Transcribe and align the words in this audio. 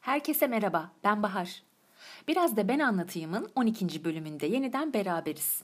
Herkese 0.00 0.46
merhaba, 0.46 0.92
ben 1.04 1.22
Bahar. 1.22 1.62
Biraz 2.28 2.56
da 2.56 2.68
ben 2.68 2.78
anlatayımın 2.78 3.50
12. 3.54 4.04
bölümünde 4.04 4.46
yeniden 4.46 4.92
beraberiz. 4.92 5.62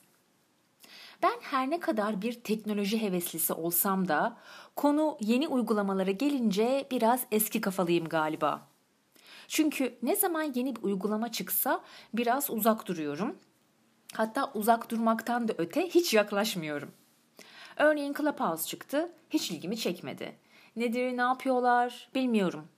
Ben 1.22 1.34
her 1.40 1.70
ne 1.70 1.80
kadar 1.80 2.22
bir 2.22 2.32
teknoloji 2.32 3.02
heveslisi 3.02 3.52
olsam 3.52 4.08
da 4.08 4.36
konu 4.76 5.16
yeni 5.20 5.48
uygulamalara 5.48 6.10
gelince 6.10 6.86
biraz 6.90 7.26
eski 7.32 7.60
kafalıyım 7.60 8.08
galiba. 8.08 8.68
Çünkü 9.48 9.98
ne 10.02 10.16
zaman 10.16 10.52
yeni 10.54 10.76
bir 10.76 10.82
uygulama 10.82 11.32
çıksa 11.32 11.84
biraz 12.14 12.50
uzak 12.50 12.88
duruyorum. 12.88 13.36
Hatta 14.14 14.50
uzak 14.54 14.90
durmaktan 14.90 15.48
da 15.48 15.54
öte 15.58 15.88
hiç 15.88 16.14
yaklaşmıyorum. 16.14 16.90
Örneğin 17.76 18.14
Clubhouse 18.14 18.66
çıktı, 18.68 19.12
hiç 19.30 19.50
ilgimi 19.50 19.76
çekmedi. 19.76 20.36
Nedir, 20.76 21.16
ne 21.16 21.22
yapıyorlar 21.22 22.08
bilmiyorum. 22.14 22.68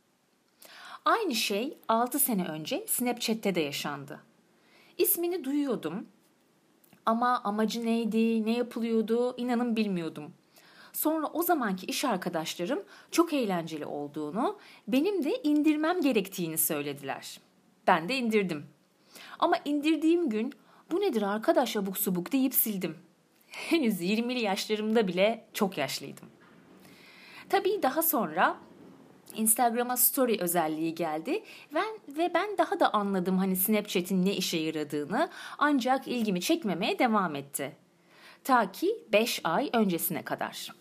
Aynı 1.04 1.34
şey 1.34 1.78
6 1.88 2.18
sene 2.18 2.44
önce 2.44 2.86
Snapchat'te 2.88 3.54
de 3.54 3.60
yaşandı. 3.60 4.20
İsmini 4.98 5.44
duyuyordum 5.44 6.06
ama 7.06 7.40
amacı 7.44 7.86
neydi, 7.86 8.46
ne 8.46 8.56
yapılıyordu 8.56 9.34
inanın 9.36 9.76
bilmiyordum. 9.76 10.32
Sonra 10.92 11.26
o 11.26 11.42
zamanki 11.42 11.86
iş 11.86 12.04
arkadaşlarım 12.04 12.82
çok 13.10 13.32
eğlenceli 13.32 13.86
olduğunu, 13.86 14.58
benim 14.88 15.24
de 15.24 15.42
indirmem 15.42 16.00
gerektiğini 16.00 16.58
söylediler. 16.58 17.40
Ben 17.86 18.08
de 18.08 18.16
indirdim. 18.16 18.66
Ama 19.38 19.56
indirdiğim 19.64 20.28
gün 20.28 20.54
bu 20.90 21.00
nedir 21.00 21.22
arkadaş 21.22 21.76
abuk 21.76 21.98
subuk 21.98 22.32
deyip 22.32 22.54
sildim. 22.54 22.96
Henüz 23.46 24.00
20'li 24.00 24.40
yaşlarımda 24.40 25.08
bile 25.08 25.44
çok 25.54 25.78
yaşlıydım. 25.78 26.28
Tabii 27.48 27.82
daha 27.82 28.02
sonra 28.02 28.56
Instagram'a 29.36 29.96
story 29.96 30.36
özelliği 30.40 30.94
geldi. 30.94 31.42
Ben 31.74 31.98
ve 32.08 32.30
ben 32.34 32.58
daha 32.58 32.80
da 32.80 32.94
anladım 32.94 33.38
hani 33.38 33.56
Snapchat'in 33.56 34.26
ne 34.26 34.34
işe 34.34 34.56
yaradığını 34.56 35.30
ancak 35.58 36.08
ilgimi 36.08 36.40
çekmemeye 36.40 36.98
devam 36.98 37.34
etti. 37.34 37.76
Ta 38.44 38.72
ki 38.72 39.04
5 39.12 39.40
ay 39.44 39.70
öncesine 39.72 40.22
kadar. 40.22 40.72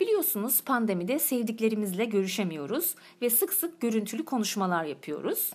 Biliyorsunuz 0.00 0.60
pandemide 0.64 1.18
sevdiklerimizle 1.18 2.04
görüşemiyoruz 2.04 2.94
ve 3.22 3.30
sık 3.30 3.52
sık 3.52 3.80
görüntülü 3.80 4.24
konuşmalar 4.24 4.84
yapıyoruz. 4.84 5.52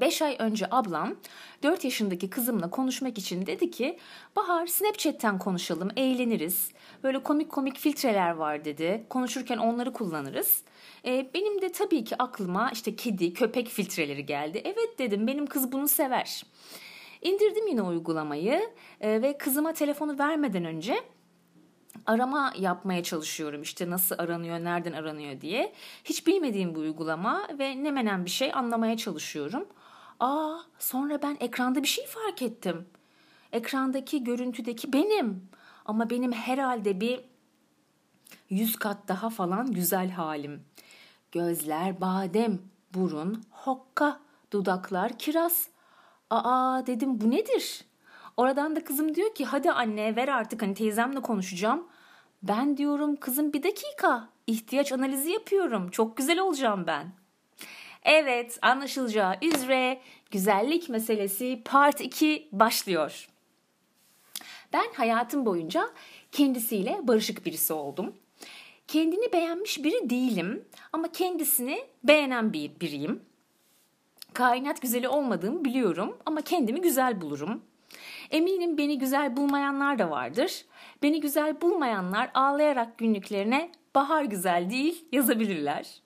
5 0.00 0.22
ay 0.22 0.36
önce 0.38 0.66
ablam 0.70 1.14
4 1.62 1.84
yaşındaki 1.84 2.30
kızımla 2.30 2.70
konuşmak 2.70 3.18
için 3.18 3.46
dedi 3.46 3.70
ki 3.70 3.98
Bahar 4.36 4.66
Snapchat'ten 4.66 5.38
konuşalım 5.38 5.88
eğleniriz. 5.96 6.70
Böyle 7.02 7.22
komik 7.22 7.52
komik 7.52 7.78
filtreler 7.78 8.30
var 8.30 8.64
dedi. 8.64 9.06
Konuşurken 9.10 9.58
onları 9.58 9.92
kullanırız. 9.92 10.62
Ee, 11.04 11.30
benim 11.34 11.62
de 11.62 11.72
tabii 11.72 12.04
ki 12.04 12.16
aklıma 12.18 12.70
işte 12.70 12.96
kedi, 12.96 13.32
köpek 13.32 13.68
filtreleri 13.68 14.26
geldi. 14.26 14.62
Evet 14.64 14.98
dedim 14.98 15.26
benim 15.26 15.46
kız 15.46 15.72
bunu 15.72 15.88
sever. 15.88 16.42
İndirdim 17.22 17.66
yine 17.66 17.82
uygulamayı 17.82 18.70
e, 19.00 19.22
ve 19.22 19.38
kızıma 19.38 19.72
telefonu 19.72 20.18
vermeden 20.18 20.64
önce 20.64 20.96
arama 22.06 22.52
yapmaya 22.58 23.02
çalışıyorum 23.02 23.62
işte 23.62 23.90
nasıl 23.90 24.14
aranıyor, 24.18 24.58
nereden 24.58 24.92
aranıyor 24.92 25.40
diye. 25.40 25.72
Hiç 26.04 26.26
bilmediğim 26.26 26.74
bu 26.74 26.78
uygulama 26.78 27.48
ve 27.58 27.84
ne 27.84 27.90
menen 27.90 28.24
bir 28.24 28.30
şey 28.30 28.52
anlamaya 28.54 28.96
çalışıyorum. 28.96 29.66
Aa 30.20 30.58
sonra 30.78 31.22
ben 31.22 31.36
ekranda 31.40 31.82
bir 31.82 31.88
şey 31.88 32.06
fark 32.06 32.42
ettim. 32.42 32.86
Ekrandaki 33.52 34.24
görüntüdeki 34.24 34.92
benim. 34.92 35.48
Ama 35.84 36.10
benim 36.10 36.32
herhalde 36.32 37.00
bir 37.00 37.20
yüz 38.50 38.76
kat 38.76 39.08
daha 39.08 39.30
falan 39.30 39.72
güzel 39.72 40.10
halim. 40.10 40.64
Gözler 41.32 42.00
badem, 42.00 42.58
burun 42.94 43.42
hokka, 43.50 44.20
dudaklar 44.52 45.18
kiraz. 45.18 45.68
Aa 46.30 46.86
dedim 46.86 47.20
bu 47.20 47.30
nedir? 47.30 47.84
Oradan 48.36 48.76
da 48.76 48.84
kızım 48.84 49.14
diyor 49.14 49.34
ki 49.34 49.44
hadi 49.44 49.70
anne 49.72 50.16
ver 50.16 50.28
artık 50.28 50.62
hani 50.62 50.74
teyzemle 50.74 51.20
konuşacağım. 51.20 51.86
Ben 52.42 52.76
diyorum 52.76 53.16
kızım 53.16 53.52
bir 53.52 53.62
dakika 53.62 54.28
ihtiyaç 54.46 54.92
analizi 54.92 55.30
yapıyorum 55.30 55.90
çok 55.90 56.16
güzel 56.16 56.38
olacağım 56.38 56.84
ben. 56.86 57.12
Evet 58.06 58.58
anlaşılacağı 58.62 59.34
üzere 59.42 60.00
güzellik 60.30 60.88
meselesi 60.88 61.62
part 61.64 62.00
2 62.00 62.48
başlıyor. 62.52 63.28
Ben 64.72 64.86
hayatım 64.94 65.46
boyunca 65.46 65.90
kendisiyle 66.32 66.98
barışık 67.02 67.46
birisi 67.46 67.72
oldum. 67.72 68.14
Kendini 68.88 69.32
beğenmiş 69.32 69.84
biri 69.84 70.10
değilim 70.10 70.64
ama 70.92 71.12
kendisini 71.12 71.84
beğenen 72.04 72.52
bir 72.52 72.80
biriyim. 72.80 73.22
Kainat 74.32 74.82
güzeli 74.82 75.08
olmadığımı 75.08 75.64
biliyorum 75.64 76.18
ama 76.26 76.40
kendimi 76.40 76.80
güzel 76.80 77.20
bulurum. 77.20 77.62
Eminim 78.30 78.78
beni 78.78 78.98
güzel 78.98 79.36
bulmayanlar 79.36 79.98
da 79.98 80.10
vardır. 80.10 80.64
Beni 81.02 81.20
güzel 81.20 81.60
bulmayanlar 81.60 82.30
ağlayarak 82.34 82.98
günlüklerine 82.98 83.70
bahar 83.94 84.24
güzel 84.24 84.70
değil 84.70 85.04
yazabilirler. 85.12 86.05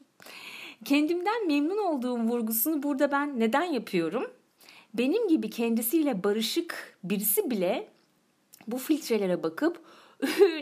Kendimden 0.85 1.47
memnun 1.47 1.79
olduğum 1.79 2.19
vurgusunu 2.19 2.83
burada 2.83 3.13
ben 3.13 3.41
neden 3.41 3.63
yapıyorum? 3.63 4.31
Benim 4.95 5.29
gibi 5.29 5.51
kendisiyle 5.51 6.25
barışık 6.25 6.99
birisi 7.05 7.51
bile 7.51 7.89
bu 8.67 8.79
filtrelere 8.79 9.43
bakıp 9.43 9.83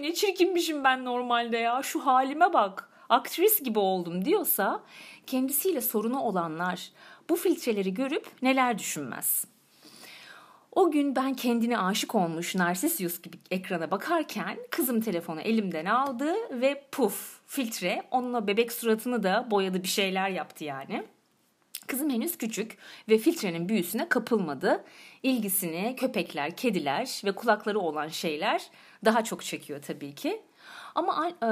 ne 0.01 0.15
çirkinmişim 0.15 0.84
ben 0.84 1.05
normalde 1.05 1.56
ya 1.56 1.83
şu 1.83 2.06
halime 2.06 2.53
bak 2.53 2.89
aktris 3.09 3.62
gibi 3.62 3.79
oldum 3.79 4.25
diyorsa 4.25 4.84
kendisiyle 5.27 5.81
sorunu 5.81 6.21
olanlar 6.21 6.91
bu 7.31 7.37
filtreleri 7.37 7.95
görüp 7.95 8.27
neler 8.43 8.79
düşünmez. 8.79 9.45
O 10.73 10.91
gün 10.91 11.17
ben 11.17 11.34
kendine 11.34 11.79
aşık 11.79 12.15
olmuş 12.15 12.55
Narsisyus 12.55 13.23
gibi 13.23 13.37
ekrana 13.51 13.91
bakarken 13.91 14.59
kızım 14.71 15.01
telefonu 15.01 15.41
elimden 15.41 15.84
aldı 15.84 16.34
ve 16.51 16.84
puf 16.93 17.41
filtre 17.47 18.03
onunla 18.11 18.47
bebek 18.47 18.73
suratını 18.73 19.23
da 19.23 19.49
boyadı 19.51 19.83
bir 19.83 19.89
şeyler 19.89 20.31
yaptı 20.31 20.65
yani. 20.65 21.05
Kızım 21.87 22.11
henüz 22.11 22.39
küçük 22.39 22.79
ve 23.09 23.19
filtrenin 23.19 23.69
büyüsüne 23.69 24.09
kapılmadı. 24.09 24.84
İlgisini 25.23 25.97
köpekler, 25.97 26.56
kediler 26.56 27.23
ve 27.25 27.33
kulakları 27.33 27.79
olan 27.81 28.09
şeyler 28.09 28.71
daha 29.05 29.25
çok 29.25 29.43
çekiyor 29.43 29.83
tabii 29.83 30.15
ki. 30.15 30.43
Ama 30.95 31.29
e, 31.29 31.47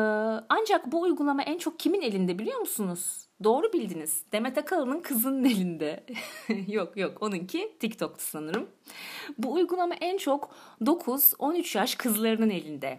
ancak 0.49 0.93
bu 0.93 1.01
uygulama 1.01 1.43
en 1.43 1.59
çok 1.59 1.79
kimin 1.79 2.03
elinde 2.03 2.39
biliyor 2.39 2.59
musunuz? 2.61 3.27
Doğru 3.45 3.73
bildiniz. 3.73 4.23
Demet 4.33 4.59
Akalın'ın 4.59 5.01
kızının 5.01 5.45
elinde. 5.45 6.05
yok 6.69 6.97
yok 6.97 7.23
onunki 7.23 7.77
TikTok'tu 7.81 8.25
sanırım. 8.25 8.71
Bu 9.39 9.53
uygulama 9.53 9.95
en 9.95 10.17
çok 10.17 10.55
9-13 10.81 11.79
yaş 11.79 11.95
kızlarının 11.95 12.51
elinde. 12.51 12.99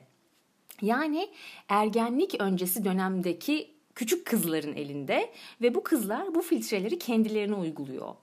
Yani 0.82 1.30
ergenlik 1.70 2.42
öncesi 2.42 2.86
dönemdeki 2.86 3.76
küçük 3.96 4.26
kızların 4.26 4.74
elinde 4.74 5.32
ve 5.62 5.76
bu 5.76 5.84
kızlar 5.84 6.36
bu 6.36 6.42
filtreleri 6.42 7.00
kendilerine 7.00 7.56
uyguluyor. 7.56 8.16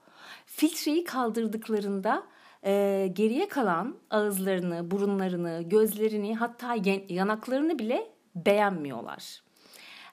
Filtreyi 0.57 1.05
kaldırdıklarında 1.05 2.27
e, 2.65 3.07
geriye 3.13 3.49
kalan 3.49 3.97
ağızlarını, 4.11 4.91
burunlarını, 4.91 5.63
gözlerini 5.67 6.37
hatta 6.37 6.77
yanaklarını 7.09 7.79
bile 7.79 8.11
beğenmiyorlar. 8.35 9.43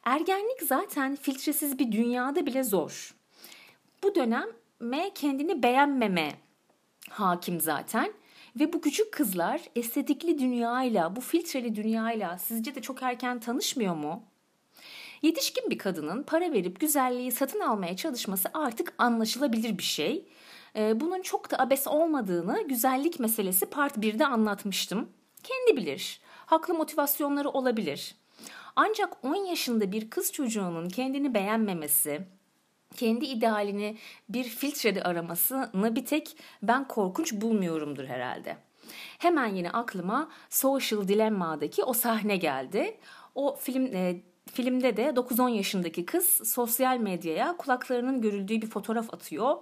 Ergenlik 0.05 0.61
zaten 0.61 1.15
filtresiz 1.15 1.79
bir 1.79 1.91
dünyada 1.91 2.45
bile 2.45 2.63
zor. 2.63 3.15
Bu 4.03 4.15
döneme 4.15 5.11
kendini 5.15 5.63
beğenmeme 5.63 6.31
hakim 7.09 7.61
zaten. 7.61 8.13
Ve 8.59 8.73
bu 8.73 8.81
küçük 8.81 9.13
kızlar 9.13 9.61
estetikli 9.75 10.39
dünyayla, 10.39 11.15
bu 11.15 11.21
filtreli 11.21 11.75
dünyayla 11.75 12.37
sizce 12.37 12.75
de 12.75 12.81
çok 12.81 13.03
erken 13.03 13.39
tanışmıyor 13.39 13.95
mu? 13.95 14.23
Yetişkin 15.21 15.69
bir 15.69 15.77
kadının 15.77 16.23
para 16.23 16.51
verip 16.51 16.79
güzelliği 16.79 17.31
satın 17.31 17.59
almaya 17.59 17.95
çalışması 17.95 18.49
artık 18.53 18.93
anlaşılabilir 18.97 19.77
bir 19.77 19.83
şey. 19.83 20.25
Ee, 20.75 20.99
bunun 20.99 21.21
çok 21.21 21.51
da 21.51 21.59
abes 21.59 21.87
olmadığını 21.87 22.67
güzellik 22.67 23.19
meselesi 23.19 23.65
part 23.65 23.97
1'de 23.97 24.25
anlatmıştım. 24.25 25.09
Kendi 25.43 25.77
bilir. 25.81 26.19
Haklı 26.45 26.73
motivasyonları 26.73 27.49
olabilir. 27.49 28.15
Ancak 28.75 29.25
10 29.25 29.35
yaşında 29.35 29.91
bir 29.91 30.09
kız 30.09 30.31
çocuğunun 30.31 30.89
kendini 30.89 31.33
beğenmemesi, 31.33 32.21
kendi 32.95 33.25
idealini 33.25 33.97
bir 34.29 34.43
filtrede 34.43 35.03
aramasını 35.03 35.95
bir 35.95 36.05
tek 36.05 36.37
ben 36.63 36.87
korkunç 36.87 37.33
bulmuyorumdur 37.33 38.05
herhalde. 38.05 38.57
Hemen 39.17 39.55
yine 39.55 39.71
aklıma 39.71 40.29
Social 40.49 41.07
Dilemma'daki 41.07 41.83
o 41.83 41.93
sahne 41.93 42.37
geldi. 42.37 42.97
O 43.35 43.55
film 43.55 43.85
e, 43.85 44.21
filmde 44.51 44.97
de 44.97 45.05
9-10 45.05 45.49
yaşındaki 45.49 46.05
kız 46.05 46.53
sosyal 46.53 46.97
medyaya 46.97 47.57
kulaklarının 47.57 48.21
görüldüğü 48.21 48.61
bir 48.61 48.67
fotoğraf 48.67 49.13
atıyor 49.13 49.57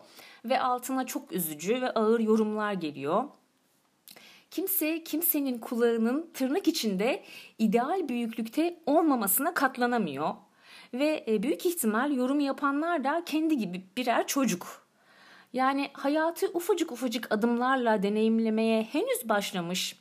ve 0.45 0.61
altına 0.61 1.05
çok 1.05 1.31
üzücü 1.31 1.81
ve 1.81 1.91
ağır 1.91 2.19
yorumlar 2.19 2.73
geliyor. 2.73 3.23
Kimse 4.51 5.03
kimsenin 5.03 5.57
kulağının 5.57 6.29
tırnak 6.33 6.67
içinde 6.67 7.23
ideal 7.57 8.09
büyüklükte 8.09 8.79
olmamasına 8.85 9.53
katlanamıyor. 9.53 10.35
Ve 10.93 11.25
e, 11.27 11.43
büyük 11.43 11.65
ihtimal 11.65 12.11
yorum 12.11 12.39
yapanlar 12.39 13.03
da 13.03 13.23
kendi 13.25 13.57
gibi 13.57 13.83
birer 13.97 14.27
çocuk. 14.27 14.87
Yani 15.53 15.89
hayatı 15.93 16.47
ufacık 16.53 16.91
ufacık 16.91 17.31
adımlarla 17.31 18.03
deneyimlemeye 18.03 18.83
henüz 18.83 19.29
başlamış 19.29 19.95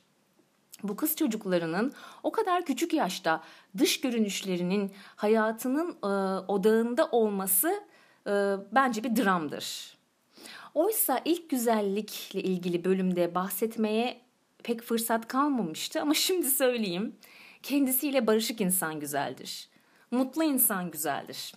bu 0.83 0.97
kız 0.97 1.17
çocuklarının 1.17 1.93
o 2.23 2.33
kadar 2.33 2.65
küçük 2.65 2.93
yaşta 2.93 3.43
dış 3.79 4.01
görünüşlerinin 4.01 4.93
hayatının 5.17 5.91
e, 6.03 6.07
odağında 6.49 7.07
olması 7.07 7.83
e, 8.27 8.55
bence 8.73 9.05
bir 9.05 9.17
dramdır. 9.17 9.98
Oysa 10.79 11.23
ilk 11.25 11.51
güzellikle 11.51 12.43
ilgili 12.43 12.85
bölümde 12.85 13.35
bahsetmeye 13.35 14.21
pek 14.63 14.83
fırsat 14.83 15.29
kalmamıştı 15.29 16.03
ama 16.03 16.15
şimdi 16.15 16.51
söyleyeyim. 16.51 17.17
Kendisiyle 17.63 18.27
barışık 18.27 18.61
insan 18.61 19.01
güzeldir. 19.01 19.69
Mutlu 20.11 20.45
insan 20.45 20.91
güzeldir. 20.91 21.55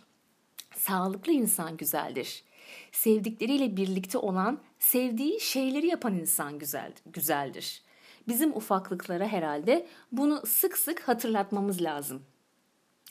Sağlıklı 0.75 1.31
insan 1.31 1.77
güzeldir. 1.77 2.43
Sevdikleriyle 2.91 3.77
birlikte 3.77 4.17
olan, 4.17 4.59
sevdiği 4.79 5.39
şeyleri 5.39 5.87
yapan 5.87 6.15
insan 6.15 6.59
güzel, 6.59 6.93
güzeldir. 7.05 7.81
Bizim 8.27 8.55
ufaklıklara 8.55 9.27
herhalde 9.27 9.87
bunu 10.11 10.41
sık 10.45 10.77
sık 10.77 11.07
hatırlatmamız 11.07 11.81
lazım. 11.81 12.23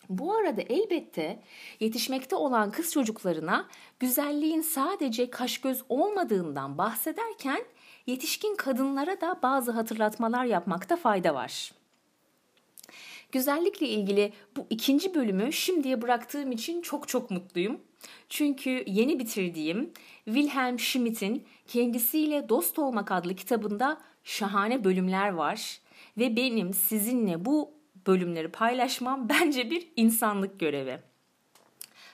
Bu 0.09 0.35
arada 0.35 0.63
elbette 0.63 1.43
yetişmekte 1.81 2.37
olan 2.37 2.71
kız 2.71 2.93
çocuklarına 2.93 3.69
güzelliğin 4.01 4.61
sadece 4.61 5.31
kaş 5.31 5.59
göz 5.59 5.83
olmadığından 5.89 6.79
bahsederken 6.79 7.65
yetişkin 8.07 8.57
kadınlara 8.57 9.21
da 9.21 9.39
bazı 9.43 9.73
hatırlatmalar 9.73 10.45
yapmakta 10.45 10.97
fayda 10.97 11.35
var. 11.35 11.73
Güzellikle 13.33 13.89
ilgili 13.89 14.33
bu 14.57 14.67
ikinci 14.71 15.15
bölümü 15.15 15.53
şimdiye 15.53 16.03
bıraktığım 16.03 16.53
için 16.53 16.83
çok 16.83 17.09
çok 17.09 17.31
mutluyum. 17.31 17.81
Çünkü 18.29 18.85
yeni 18.87 19.19
bitirdiğim 19.19 19.93
Wilhelm 20.25 20.79
Schmidt'in 20.79 21.45
Kendisiyle 21.67 22.49
Dost 22.49 22.79
Olmak 22.79 23.13
adlı 23.13 23.35
kitabında 23.35 24.01
şahane 24.25 24.85
bölümler 24.85 25.29
var 25.31 25.81
ve 26.19 26.37
benim 26.37 26.75
sizinle 26.75 27.45
bu 27.45 27.80
bölümleri 28.07 28.49
paylaşmam 28.49 29.29
bence 29.41 29.71
bir 29.71 29.89
insanlık 29.97 30.61
görevi. 30.61 31.01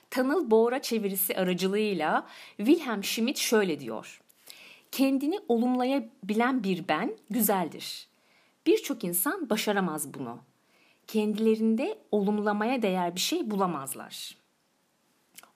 Tanıl 0.09 0.51
Boğra 0.51 0.81
çevirisi 0.81 1.37
aracılığıyla 1.37 2.27
Wilhelm 2.57 3.03
Schmidt 3.03 3.37
şöyle 3.37 3.79
diyor. 3.79 4.21
Kendini 4.91 5.39
olumlayabilen 5.47 6.63
bir 6.63 6.87
ben 6.87 7.17
güzeldir. 7.29 8.07
Birçok 8.65 9.03
insan 9.03 9.49
başaramaz 9.49 10.13
bunu. 10.13 10.39
Kendilerinde 11.07 11.97
olumlamaya 12.11 12.81
değer 12.81 13.15
bir 13.15 13.19
şey 13.19 13.51
bulamazlar. 13.51 14.37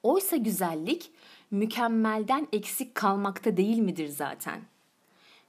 Oysa 0.04 0.36
güzellik 0.36 1.12
mükemmelden 1.52 2.48
eksik 2.54 2.96
kalmakta 2.96 3.58
değil 3.58 3.78
midir 3.78 4.08
zaten? 4.08 4.62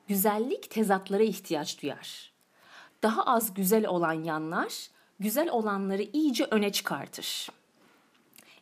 Güzellik 0.08 0.70
tezatlara 0.70 1.22
ihtiyaç 1.22 1.82
duyar. 1.82 2.31
Daha 3.02 3.22
az 3.22 3.54
güzel 3.54 3.86
olan 3.86 4.12
yanlar 4.12 4.88
güzel 5.20 5.50
olanları 5.50 6.02
iyice 6.02 6.44
öne 6.44 6.72
çıkartır. 6.72 7.48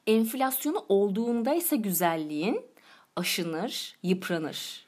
Enflasyonu 0.06 0.84
olduğunda 0.88 1.54
ise 1.54 1.76
güzelliğin 1.76 2.66
aşınır, 3.16 3.96
yıpranır. 4.02 4.86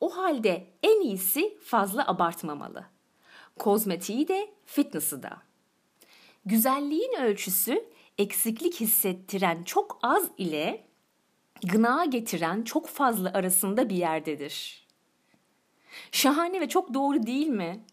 O 0.00 0.16
halde 0.16 0.66
en 0.82 1.00
iyisi 1.00 1.58
fazla 1.64 2.08
abartmamalı. 2.08 2.84
Kozmetiği 3.58 4.28
de, 4.28 4.50
fitness'ı 4.66 5.22
da. 5.22 5.42
Güzelliğin 6.44 7.20
ölçüsü 7.20 7.84
eksiklik 8.18 8.80
hissettiren 8.80 9.62
çok 9.62 9.98
az 10.02 10.28
ile 10.38 10.86
gına 11.64 12.04
getiren 12.04 12.62
çok 12.62 12.88
fazla 12.88 13.32
arasında 13.32 13.88
bir 13.88 13.96
yerdedir. 13.96 14.86
Şahane 16.12 16.60
ve 16.60 16.68
çok 16.68 16.94
doğru 16.94 17.26
değil 17.26 17.48
mi? 17.48 17.84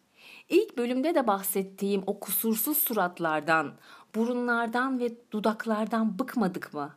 İlk 0.49 0.77
bölümde 0.77 1.15
de 1.15 1.27
bahsettiğim 1.27 2.03
o 2.07 2.19
kusursuz 2.19 2.77
suratlardan, 2.77 3.73
burunlardan 4.15 4.99
ve 4.99 5.11
dudaklardan 5.31 6.19
bıkmadık 6.19 6.73
mı? 6.73 6.95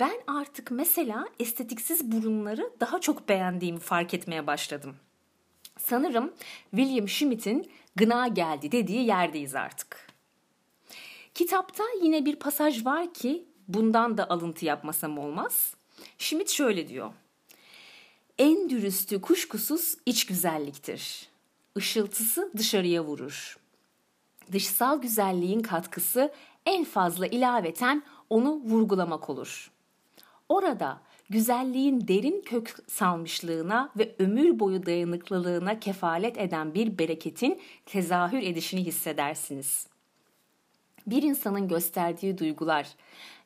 Ben 0.00 0.20
artık 0.26 0.70
mesela 0.70 1.28
estetiksiz 1.40 2.12
burunları 2.12 2.70
daha 2.80 3.00
çok 3.00 3.28
beğendiğimi 3.28 3.78
fark 3.78 4.14
etmeye 4.14 4.46
başladım. 4.46 4.96
Sanırım 5.78 6.32
William 6.70 7.08
Schmidt'in 7.08 7.70
gına 7.96 8.28
geldi 8.28 8.72
dediği 8.72 9.06
yerdeyiz 9.06 9.54
artık. 9.54 10.08
Kitapta 11.34 11.84
yine 12.02 12.24
bir 12.24 12.36
pasaj 12.36 12.84
var 12.84 13.14
ki 13.14 13.44
bundan 13.68 14.18
da 14.18 14.30
alıntı 14.30 14.64
yapmasam 14.64 15.18
olmaz. 15.18 15.74
Schmidt 16.18 16.50
şöyle 16.50 16.88
diyor. 16.88 17.12
En 18.38 18.70
dürüstü 18.70 19.20
kuşkusuz 19.20 19.96
iç 20.06 20.26
güzelliktir. 20.26 21.28
Işıltısı 21.76 22.52
dışarıya 22.56 23.04
vurur. 23.04 23.58
Dışsal 24.52 25.02
güzelliğin 25.02 25.60
katkısı 25.60 26.32
en 26.66 26.84
fazla 26.84 27.26
ilaveten 27.26 28.02
onu 28.30 28.60
vurgulamak 28.64 29.30
olur. 29.30 29.70
Orada 30.48 31.00
güzelliğin 31.30 32.08
derin 32.08 32.42
kök 32.42 32.76
salmışlığına 32.86 33.92
ve 33.98 34.14
ömür 34.18 34.58
boyu 34.58 34.86
dayanıklılığına 34.86 35.80
kefalet 35.80 36.38
eden 36.38 36.74
bir 36.74 36.98
bereketin 36.98 37.60
tezahür 37.86 38.42
edişini 38.42 38.84
hissedersiniz. 38.84 39.86
Bir 41.06 41.22
insanın 41.22 41.68
gösterdiği 41.68 42.38
duygular 42.38 42.88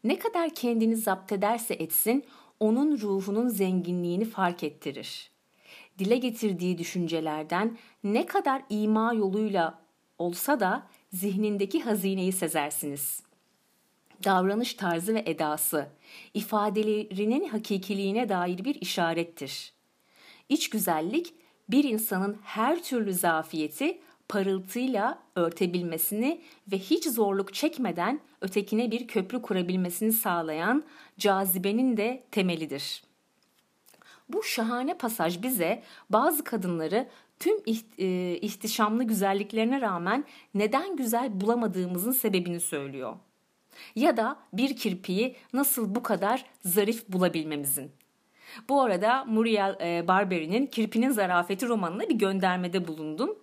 ne 0.04 0.18
kadar 0.18 0.50
kendini 0.54 0.96
zapt 0.96 1.32
ederse 1.32 1.74
etsin 1.74 2.24
onun 2.60 2.98
ruhunun 2.98 3.48
zenginliğini 3.48 4.24
fark 4.24 4.64
ettirir. 4.64 5.31
Dile 5.98 6.16
getirdiği 6.16 6.78
düşüncelerden 6.78 7.78
ne 8.04 8.26
kadar 8.26 8.62
ima 8.70 9.14
yoluyla 9.14 9.82
olsa 10.18 10.60
da 10.60 10.86
zihnindeki 11.12 11.80
hazineyi 11.80 12.32
sezersiniz. 12.32 13.22
Davranış 14.24 14.74
tarzı 14.74 15.14
ve 15.14 15.22
edası, 15.26 15.88
ifadelerinin 16.34 17.48
hakikiliğine 17.48 18.28
dair 18.28 18.64
bir 18.64 18.74
işarettir. 18.74 19.72
İç 20.48 20.70
güzellik 20.70 21.34
bir 21.68 21.84
insanın 21.84 22.38
her 22.42 22.82
türlü 22.82 23.12
zafiyeti 23.12 23.98
parıltıyla 24.28 25.18
örtebilmesini 25.36 26.40
ve 26.72 26.78
hiç 26.78 27.08
zorluk 27.08 27.54
çekmeden 27.54 28.20
ötekine 28.40 28.90
bir 28.90 29.06
köprü 29.06 29.42
kurabilmesini 29.42 30.12
sağlayan 30.12 30.84
cazibenin 31.18 31.96
de 31.96 32.24
temelidir. 32.30 33.02
Bu 34.28 34.42
şahane 34.42 34.98
pasaj 34.98 35.42
bize 35.42 35.82
bazı 36.10 36.44
kadınları 36.44 37.08
tüm 37.38 37.56
e, 37.98 38.36
ihtişamlı 38.36 39.04
güzelliklerine 39.04 39.80
rağmen 39.80 40.24
neden 40.54 40.96
güzel 40.96 41.40
bulamadığımızın 41.40 42.12
sebebini 42.12 42.60
söylüyor. 42.60 43.16
Ya 43.94 44.16
da 44.16 44.36
bir 44.52 44.76
kirpiyi 44.76 45.36
nasıl 45.52 45.94
bu 45.94 46.02
kadar 46.02 46.44
zarif 46.64 47.08
bulabilmemizin. 47.08 47.92
Bu 48.68 48.82
arada 48.82 49.24
Muriel 49.24 49.76
e, 49.80 50.08
Barberi'nin 50.08 50.66
Kirpinin 50.66 51.10
Zarafeti 51.10 51.68
romanına 51.68 52.08
bir 52.08 52.14
göndermede 52.14 52.88
bulundum 52.88 53.38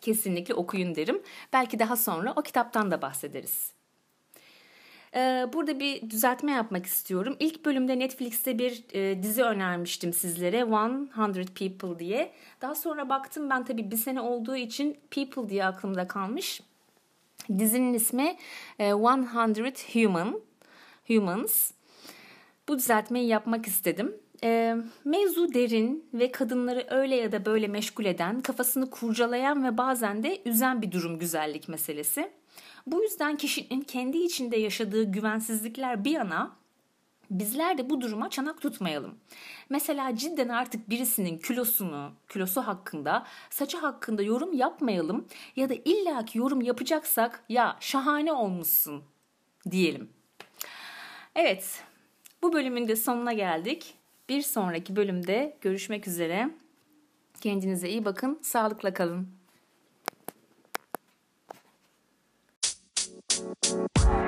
kesinlikle 0.00 0.54
okuyun 0.54 0.94
derim. 0.94 1.22
Belki 1.52 1.78
daha 1.78 1.96
sonra 1.96 2.32
o 2.36 2.42
kitaptan 2.42 2.90
da 2.90 3.02
bahsederiz. 3.02 3.75
Ee, 5.16 5.46
burada 5.52 5.80
bir 5.80 6.10
düzeltme 6.10 6.52
yapmak 6.52 6.86
istiyorum. 6.86 7.36
İlk 7.40 7.64
bölümde 7.64 7.98
Netflix'te 7.98 8.58
bir 8.58 8.84
e, 8.92 9.22
dizi 9.22 9.42
önermiştim 9.42 10.12
sizlere. 10.12 10.58
100 10.58 11.46
People 11.46 11.98
diye. 11.98 12.32
Daha 12.60 12.74
sonra 12.74 13.08
baktım 13.08 13.50
ben 13.50 13.64
tabii 13.64 13.90
bir 13.90 13.96
sene 13.96 14.20
olduğu 14.20 14.56
için 14.56 14.96
People 15.10 15.48
diye 15.48 15.64
aklımda 15.64 16.08
kalmış. 16.08 16.60
Dizinin 17.58 17.94
ismi 17.94 18.36
100 18.78 18.88
e, 18.88 20.02
Human. 20.02 20.40
Humans. 21.06 21.72
Bu 22.68 22.78
düzeltmeyi 22.78 23.28
yapmak 23.28 23.66
istedim. 23.66 24.16
E, 24.44 24.76
mevzu 25.04 25.54
derin 25.54 26.08
ve 26.14 26.32
kadınları 26.32 26.86
öyle 26.90 27.16
ya 27.16 27.32
da 27.32 27.44
böyle 27.44 27.68
meşgul 27.68 28.04
eden, 28.04 28.40
kafasını 28.40 28.90
kurcalayan 28.90 29.64
ve 29.64 29.78
bazen 29.78 30.22
de 30.22 30.42
üzen 30.44 30.82
bir 30.82 30.92
durum 30.92 31.18
güzellik 31.18 31.68
meselesi. 31.68 32.30
Bu 32.86 33.02
yüzden 33.02 33.36
kişinin 33.36 33.80
kendi 33.80 34.18
içinde 34.18 34.56
yaşadığı 34.56 35.04
güvensizlikler 35.04 36.04
bir 36.04 36.10
yana 36.10 36.56
bizler 37.30 37.78
de 37.78 37.90
bu 37.90 38.00
duruma 38.00 38.30
çanak 38.30 38.60
tutmayalım. 38.60 39.14
Mesela 39.70 40.16
cidden 40.16 40.48
artık 40.48 40.90
birisinin 40.90 41.38
kilosunu, 41.38 42.12
kilosu 42.28 42.60
hakkında, 42.60 43.26
saçı 43.50 43.78
hakkında 43.78 44.22
yorum 44.22 44.52
yapmayalım 44.52 45.26
ya 45.56 45.68
da 45.68 45.74
illaki 45.84 46.38
yorum 46.38 46.60
yapacaksak 46.60 47.44
ya 47.48 47.76
şahane 47.80 48.32
olmuşsun 48.32 49.02
diyelim. 49.70 50.08
Evet, 51.34 51.82
bu 52.42 52.52
bölümün 52.52 52.88
de 52.88 52.96
sonuna 52.96 53.32
geldik. 53.32 53.94
Bir 54.28 54.42
sonraki 54.42 54.96
bölümde 54.96 55.56
görüşmek 55.60 56.08
üzere. 56.08 56.50
Kendinize 57.40 57.88
iyi 57.88 58.04
bakın, 58.04 58.38
sağlıkla 58.42 58.94
kalın. 58.94 59.28
Bye. 63.94 64.25